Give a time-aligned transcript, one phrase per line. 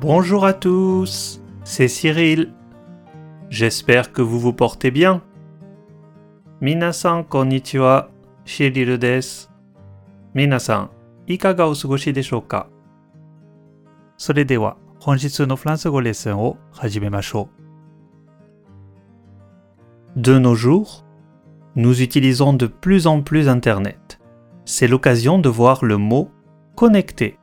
[0.00, 2.52] Bonjour à tous, c'est Cyril.
[3.50, 5.22] J'espère que vous vous portez bien.
[6.60, 8.10] Minasan konnichiwa,
[8.44, 9.48] Cyril desu.
[10.34, 10.88] Minasan,
[11.26, 12.68] いかがお過ごしでしょうか
[14.16, 17.48] それでは本日のフランス語レッスンを始めましょ
[20.16, 20.20] う。
[20.20, 21.04] De nos jours,
[21.74, 24.20] nous utilisons de plus en plus Internet.
[24.64, 26.30] C'est l'occasion de voir le mot
[26.76, 27.35] connecté.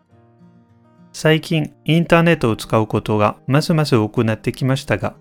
[1.13, 5.15] 最近インターネットを使うことがますます多くなってきましたが、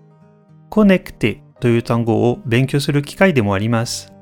[0.69, 4.13] コネクテという単語を勉強する機会でもあります。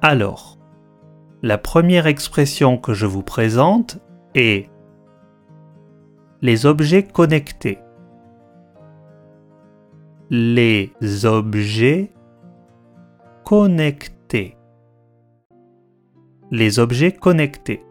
[0.00, 0.58] Alors,
[1.42, 4.00] la première expression que je vous présente
[4.34, 4.70] est
[6.40, 7.78] les objets connectés.
[10.30, 10.92] Les
[11.24, 12.12] objets
[13.44, 14.56] connectés.
[16.50, 17.82] Les objets connectés.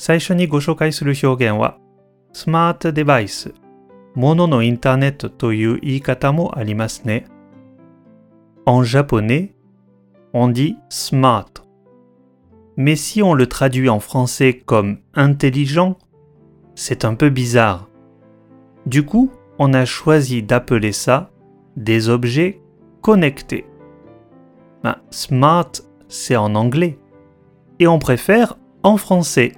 [0.00, 1.78] 最初にご紹介する表現は、
[2.32, 3.54] スマートデバイス、
[4.14, 7.26] もののインターネットという言い方もありますね。
[8.64, 9.54] En japonais,
[10.32, 11.46] on dit smart.
[12.76, 15.96] Mais si on le traduit en français comme intelligent,
[16.74, 17.88] c'est un peu bizarre.
[18.84, 21.30] Du coup, on a choisi d'appeler ça
[21.76, 22.60] des objets
[23.00, 23.66] connectés.
[24.82, 25.72] Ben, smart,
[26.08, 26.98] c'est en anglais.
[27.78, 29.52] Et on préfère en français.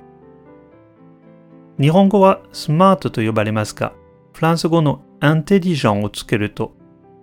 [1.80, 3.94] 日本語はスマートと呼ばれますが、
[4.34, 6.76] フランス語のアンテリジョンをつけると、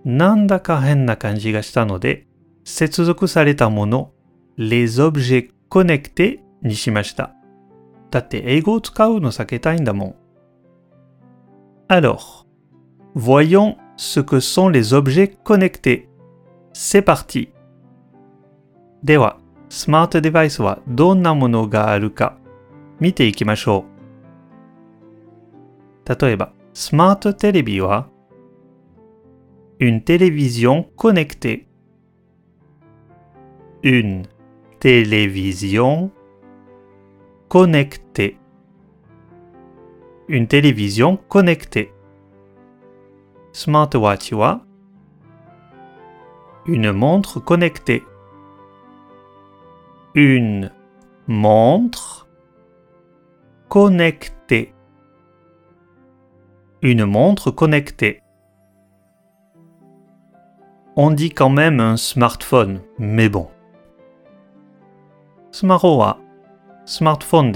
[0.04, 2.26] なんだか変な感じがしたので、
[2.64, 4.12] 接続されたもの、
[4.56, 7.34] les objets connectés にしました。
[8.10, 10.14] だって英語を使うの避けたいんだもん。
[11.88, 12.46] Alors,
[13.14, 16.08] voyons ce que sont les objets connectés.
[16.72, 17.50] C'est parti!
[19.02, 22.36] では、スマートデバイスはどんなものがあるか
[22.98, 23.89] 見ていきましょう。
[26.09, 28.09] 例えば、スマートテレビは
[29.79, 31.67] une télévision connectée
[33.83, 34.23] une
[34.79, 36.11] télévision
[37.49, 38.37] connectée
[40.27, 41.91] une télévision connectée
[43.53, 44.61] スマートウォッチは
[46.65, 48.03] une montre connectée
[50.13, 50.71] une
[51.27, 52.27] montre
[53.67, 54.35] connectée
[56.82, 58.22] une montre connectée.
[60.96, 63.48] On dit quand même un smartphone, mais bon.
[65.50, 66.14] Smartphone
[66.86, 67.52] smartphone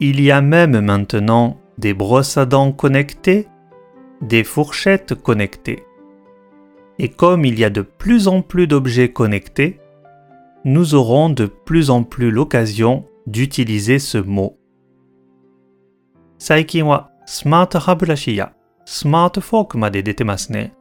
[0.00, 3.48] Il y a même maintenant des brosses à dents connectées,
[4.22, 5.84] des fourchettes connectées.
[6.98, 9.78] Et comme il y a de plus en plus d'objets connectés,
[10.64, 14.58] nous aurons de plus en plus l'occasion d'utiliser ce mot.
[16.46, 18.52] 最近はスマート歯ブラシや
[18.84, 20.74] スマートフォークまで出てますね。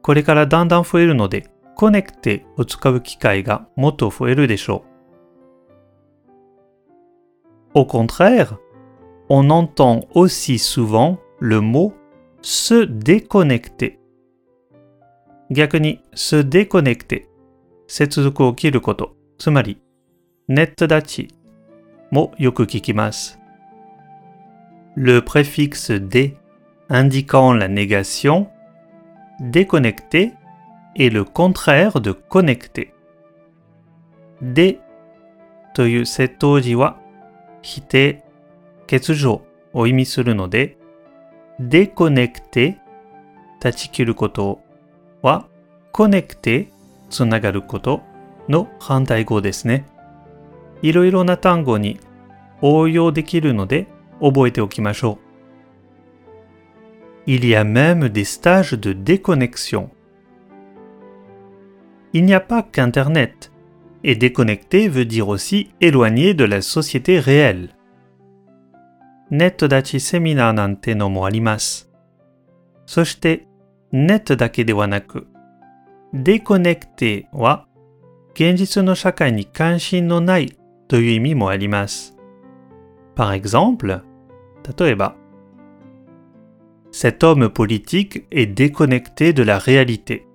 [0.00, 4.84] これからだんだん増えるので、コネクテを使う機会がもっと増えるでしょ
[7.74, 7.80] う。
[7.80, 8.56] Au contraire,
[9.28, 11.92] on entend aussi souvent le mot
[12.40, 13.96] se déconnecter.
[15.50, 17.24] 逆に se déconnecter
[17.88, 19.82] 接続を切ること、つまり
[20.46, 21.34] ネット立ち
[22.12, 23.40] もよく聞きます。
[24.96, 26.36] Le préfixe dé
[26.88, 28.48] indiquant la négation,
[29.40, 30.32] déconnecté
[30.96, 32.92] est le contraire de connecté.
[34.40, 34.80] dé
[35.74, 36.98] という接頭辞は
[37.62, 38.22] 否定、
[38.86, 40.76] 欠如を意味するので、
[41.60, 42.76] déconnecté
[43.60, 44.60] 断ち切ること
[45.22, 45.46] は
[45.92, 46.68] connecté
[47.10, 48.02] つながること
[48.48, 49.86] の反対語ですね。
[50.82, 51.98] いろいろな単語に
[52.60, 53.86] 応用できるので
[57.31, 59.91] il y a même des stages de déconnexion.
[62.11, 63.51] Il n'y a pas qu'Internet,
[64.03, 67.69] et déconnecté veut dire aussi éloigné de la société réelle.
[69.29, 71.85] Net dachi seminar nante no mo arimasu.
[72.87, 73.45] そして、
[73.91, 75.27] ネットだけではなく、
[76.11, 77.67] デコネクテは
[78.33, 82.12] 現実の社会に関心のないという意味もあります。
[83.15, 84.03] par exemple,
[86.91, 90.27] cet homme politique est déconnecté de la réalité.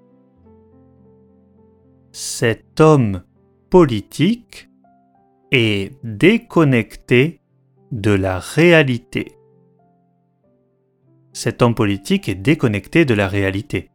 [2.12, 3.23] Cet homme
[3.70, 4.69] politique
[5.50, 7.41] est déconnecté
[7.93, 9.37] de la réalité.
[11.32, 13.91] Cet homme politique est déconnecté de la réalité.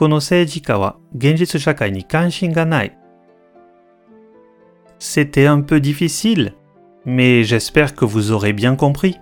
[0.00, 2.96] この政治家は現実社会に関心がない
[4.98, 6.54] C'était un peu difficile,
[7.05, 9.19] mais j'espère que vous aurez bien compris.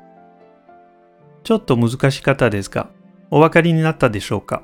[1.43, 2.89] ちょっと難しかったですが、
[3.29, 4.63] お分かりになったでしょうか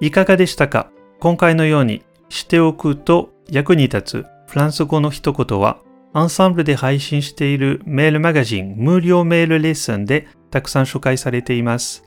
[0.00, 0.90] いかがでしたか
[1.20, 5.78] 今回のようにしておくと役に立つフランス語の一言は
[6.12, 12.02] アンサンブルで配信しているメールマガジン無料メールレッスンでたくさん紹介されています。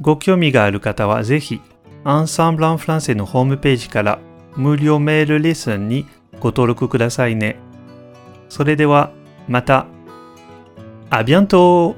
[0.00, 1.60] ご興味がある方はぜひ
[2.04, 4.18] アンサンブル・アン・フランセのホームページから
[4.56, 6.06] 無料メールレッスンに
[6.40, 7.56] ご登録くださいね。
[8.48, 9.10] それでは
[9.48, 9.86] また。
[11.10, 11.94] アビアント